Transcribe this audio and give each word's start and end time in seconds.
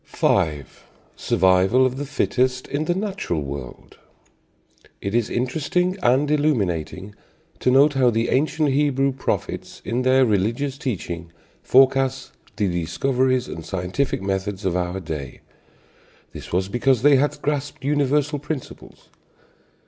V. 0.03 0.63
SURVIVAL 1.15 1.85
OF 1.85 1.97
THE 1.97 2.07
FITTEST 2.07 2.65
IN 2.69 2.85
THE 2.85 2.95
NATURAL 2.95 3.43
WORLD. 3.43 3.99
It 4.99 5.13
is 5.13 5.29
interesting 5.29 5.95
and 6.01 6.31
illuminating 6.31 7.13
to 7.59 7.69
note 7.69 7.93
how 7.93 8.09
the 8.09 8.29
ancient 8.29 8.69
Hebrew 8.69 9.11
prophets 9.11 9.79
in 9.85 10.01
their 10.01 10.25
religious 10.25 10.79
teaching 10.79 11.31
forecast 11.61 12.31
the 12.55 12.67
discoveries 12.67 13.47
and 13.47 13.63
scientific 13.63 14.23
methods 14.23 14.65
of 14.65 14.75
our 14.75 14.99
day. 14.99 15.41
This 16.31 16.51
was 16.51 16.67
because 16.67 17.03
they 17.03 17.17
had 17.17 17.39
grasped 17.43 17.85
universal 17.85 18.39
principles. 18.39 19.09